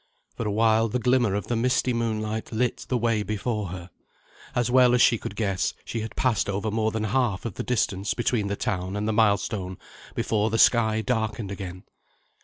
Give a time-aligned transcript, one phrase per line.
[0.35, 3.91] For a while, the glimmer of the misty moonlight lit the way before her.
[4.55, 7.61] As well as she could guess, she had passed over more than half of the
[7.63, 9.77] distance between the town and the milestone
[10.15, 11.83] before the sky darkened again.